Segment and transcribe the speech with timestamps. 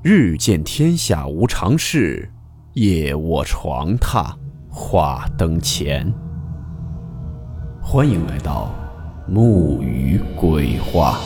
[0.00, 2.30] 日见天下无常事，
[2.74, 4.32] 夜卧床榻
[4.70, 6.06] 话灯前。
[7.82, 8.72] 欢迎来到
[9.26, 11.18] 木鱼鬼话。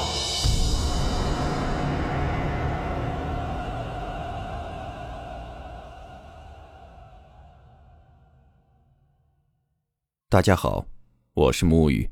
[10.31, 10.86] 大家好，
[11.35, 12.09] 我是木鱼。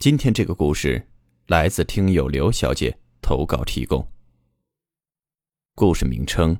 [0.00, 1.06] 今天这个故事
[1.46, 4.04] 来自听友刘小姐投稿提供。
[5.74, 6.58] 故事名称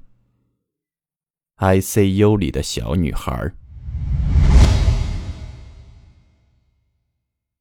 [1.58, 3.52] ：ICU 里的小女孩。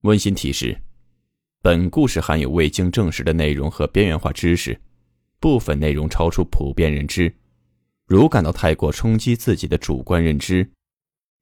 [0.03, 0.81] 温馨提示：
[1.61, 4.79] 本故事含有未经证实的内容和边缘化知识，
[5.41, 7.35] 部分内容超出普遍认知。
[8.05, 10.71] 如感到太过冲击自己的主观认知，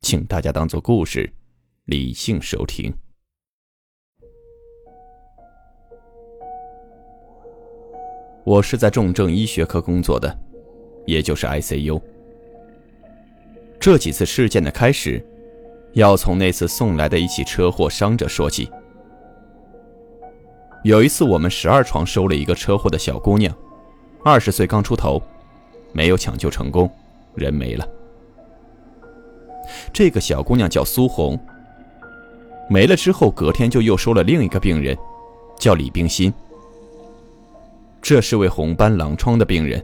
[0.01, 1.31] 请大家当做故事，
[1.85, 2.91] 理性收听。
[8.43, 10.37] 我是在重症医学科工作的，
[11.05, 12.01] 也就是 ICU。
[13.79, 15.23] 这几次事件的开始，
[15.93, 18.69] 要从那次送来的一起车祸伤者说起。
[20.83, 23.53] 有一次，我们十二床收了一个车祸的小姑娘，
[24.23, 25.21] 二十岁刚出头，
[25.91, 26.89] 没有抢救成功，
[27.35, 27.87] 人没了。
[29.93, 31.37] 这个小姑娘叫苏红。
[32.69, 34.97] 没了之后，隔天就又收了另一个病人，
[35.57, 36.33] 叫李冰心。
[38.01, 39.83] 这是位红斑狼疮的病人。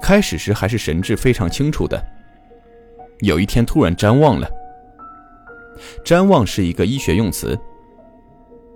[0.00, 2.02] 开始时还是神志非常清楚的，
[3.20, 4.48] 有一天突然谵妄了。
[6.04, 7.58] 谵妄是一个医学用词，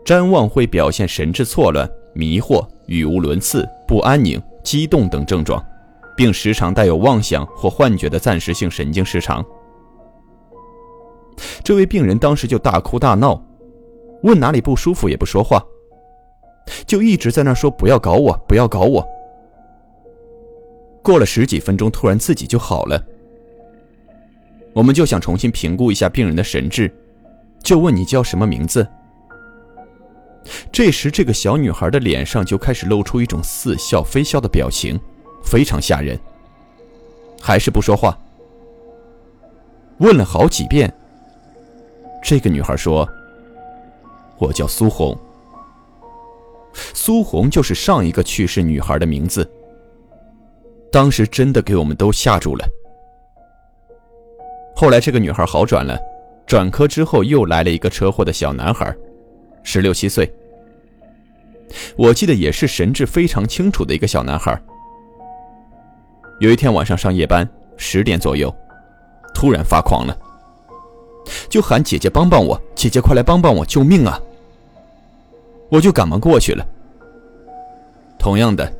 [0.04, 5.62] 谵妄会表现神志错乱、迷惑、语无伦次、不安宁、激动等症状，
[6.16, 9.44] 并时常带有妄想或幻觉的暂时性神经失常。
[11.62, 13.42] 这位病人当时就大哭大闹，
[14.22, 15.62] 问哪里不舒服也不说话。
[16.86, 19.06] 就一直在那说不要搞我，不要搞我。
[21.02, 23.02] 过了十几分钟，突然自己就好了。
[24.72, 26.92] 我们就想重新评估一下病人的神智，
[27.62, 28.86] 就问你叫什么名字。
[30.72, 34.98] 这时，这个小女孩的脸上就开始露出一种似笑非笑的表情，
[35.42, 36.18] 非常吓人。
[37.40, 38.18] 还是不说话。
[39.98, 40.92] 问了好几遍，
[42.22, 43.08] 这个女孩说
[44.38, 45.16] ：“我叫苏红。”
[46.74, 49.48] 苏红就是上一个去世女孩的名字。
[50.92, 52.68] 当时真的给我们都吓住了。
[54.76, 55.98] 后来这个女孩好转了，
[56.46, 58.94] 转科之后又来了一个车祸的小男孩，
[59.62, 60.32] 十六七岁。
[61.96, 64.60] 我记得也是神志非常清楚的一个小男孩。
[66.40, 68.54] 有一天晚上上夜班，十点左右，
[69.32, 70.16] 突然发狂了，
[71.48, 74.20] 就喊姐姐帮帮我，姐姐快来帮帮我，救命啊！
[75.70, 76.66] 我就赶忙过去了。
[78.18, 78.72] 同样的，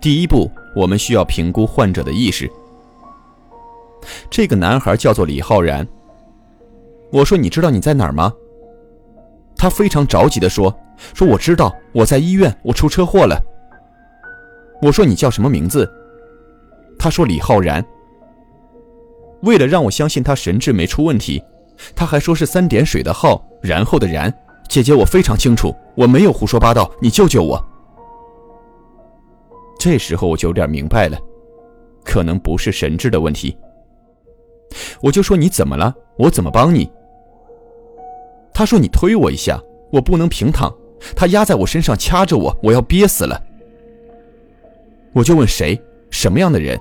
[0.00, 2.50] 第一步我们需要评估患者的意识。
[4.30, 5.86] 这个男孩叫做李浩然。
[7.12, 8.32] 我说：“你知道你在哪儿吗？”
[9.56, 10.74] 他非常着急地说
[11.12, 13.38] ：“说我知道，我在医院，我出车祸了。”
[14.80, 15.90] 我说：“你叫什么名字？”
[16.98, 17.84] 他说：“李浩然。”
[19.42, 21.42] 为了让我相信他神志没出问题，
[21.94, 24.32] 他还说是三点水的浩，然后的然。
[24.70, 27.60] 姐姐，我非常清楚，我没有胡说八道，你救救我。
[29.80, 31.18] 这时候我就有点明白了，
[32.04, 33.58] 可能不是神智的问题。
[35.02, 35.92] 我就说你怎么了？
[36.16, 36.88] 我怎么帮你？
[38.54, 39.60] 他说你推我一下，
[39.90, 40.72] 我不能平躺，
[41.16, 43.42] 他压在我身上掐着我，我要憋死了。
[45.12, 45.76] 我就问谁？
[46.10, 46.80] 什么样的人？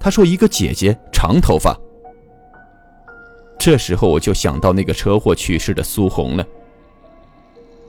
[0.00, 1.78] 他说一个姐姐，长头发。
[3.58, 6.46] 这时候我就想到那个车祸去世的苏红了，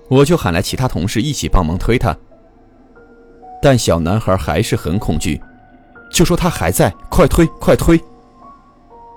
[0.08, 2.16] 我就喊来其他同事一起帮忙推他。
[3.62, 5.40] 但小男孩还是很恐惧，
[6.12, 8.02] 就说他还在，快推，快推，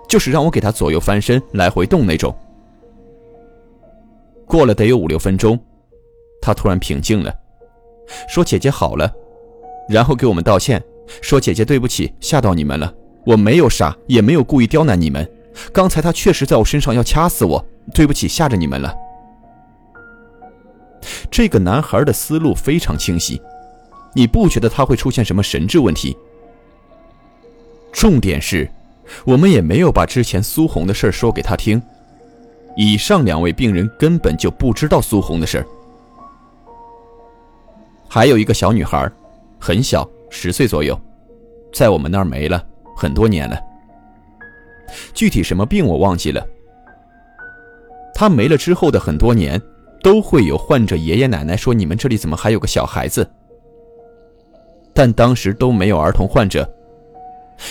[0.08, 2.34] 就是让我给他左右翻身，来回动那种。
[4.44, 5.58] 过了得有五六分钟，
[6.40, 7.34] 他突然平静了，
[8.28, 9.10] 说姐姐好了，
[9.88, 10.82] 然后给我们道歉，
[11.22, 12.92] 说姐姐对不起，吓到你们了，
[13.24, 15.26] 我没有傻，也没有故意刁难你们，
[15.72, 17.64] 刚才他确实在我身上要掐死我，
[17.94, 18.94] 对不起，吓着你们了。
[21.30, 23.40] 这个男孩的思路非常清晰。
[24.14, 26.16] 你不觉得他会出现什么神智问题？
[27.92, 28.70] 重点是，
[29.24, 31.82] 我们也没有把之前苏红的事说给他听。
[32.76, 35.62] 以上两位病人根本就不知道苏红的事
[38.08, 39.10] 还有一个小女孩，
[39.58, 40.98] 很小，十岁左右，
[41.72, 42.62] 在我们那儿没了
[42.96, 43.58] 很多年了。
[45.14, 46.46] 具体什么病我忘记了。
[48.14, 49.60] 他没了之后的很多年，
[50.02, 53.28] 都会有患者爷爷奶奶说：“你们这里怎么还有个小孩子？”
[54.94, 56.70] 但当时都没有儿童患者。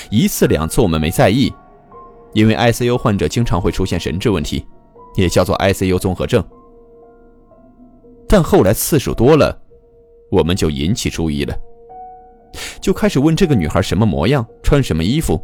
[0.09, 1.53] 一次两次我们没在意，
[2.33, 4.65] 因为 ICU 患者经常会出现神志问题，
[5.15, 6.43] 也叫做 ICU 综合症。
[8.27, 9.61] 但后来次数多了，
[10.31, 11.55] 我们就引起注意了，
[12.81, 15.39] 就开始问这个女孩什么模样，穿什么衣服。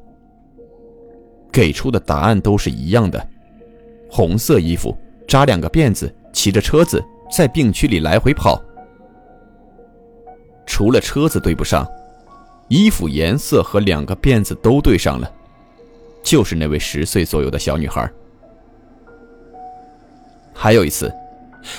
[1.57, 3.27] 给出的答案都是一样的：
[4.11, 4.95] 红色衣服，
[5.27, 7.03] 扎两个辫子，骑着车子
[7.35, 8.61] 在病区里来回跑。
[10.67, 11.83] 除了车子对不上。
[12.67, 15.33] 衣服颜色和两个辫子都对上了，
[16.21, 18.07] 就是那位十岁左右的小女孩。
[20.53, 21.11] 还有一次，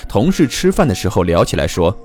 [0.09, 1.95] 同事吃饭的时候聊起来说，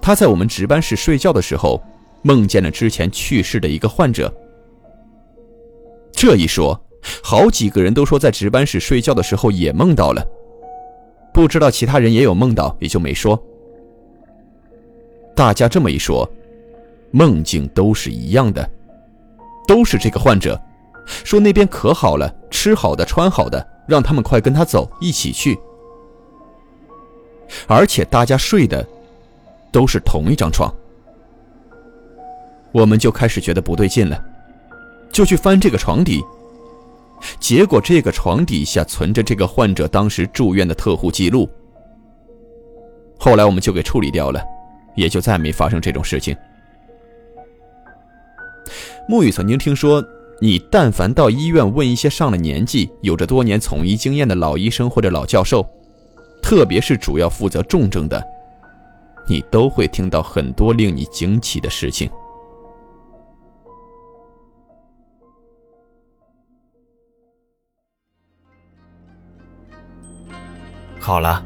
[0.00, 1.80] 她在我们值班室睡觉的时候，
[2.22, 4.34] 梦见了之前去世的一个患者。
[6.12, 6.82] 这一说，
[7.22, 10.26] 好几个人都说在值班室睡觉的时候也梦到了，
[11.32, 13.40] 不知道其他人也有梦到，也就没说。
[15.34, 16.28] 大家这么一说。
[17.12, 18.70] 梦境都是一样的，
[19.66, 20.56] 都是这个患者，
[21.24, 25.58] 说那边可好了，吃好的，穿好的，让他们快跟他走，一起去。
[27.66, 28.86] 而且大家睡的
[29.72, 30.72] 都是同一张床，
[32.70, 34.24] 我们就开始觉得不对劲了，
[35.10, 36.22] 就去翻这个床底，
[37.38, 41.48] 结果这个床底下存着这个患者当时住院的特护记录。
[43.18, 44.42] 后来我们就给处理掉了，
[44.96, 46.34] 也就再没发生这种事情。
[49.08, 50.02] 沐雨曾经听说，
[50.40, 55.66] 你但凡到医院问一些上了年纪、有着多年从医经验的老医生或者老教授，
[56.40, 58.22] 特别是主要负责重症的，
[59.28, 62.08] 你都会听到很多令你惊奇的事情。
[71.10, 71.42] 好了，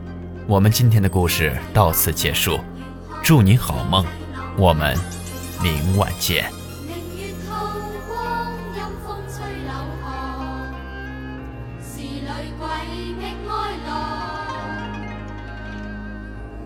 [0.46, 2.61] 我们今天的故事到此结束，
[3.22, 4.05] 祝你好梦，
[4.58, 4.94] 我们
[5.62, 6.44] 明晚见。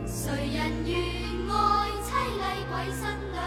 [0.04, 0.98] 谁人愿
[1.48, 3.37] 爱妻礼鬼身？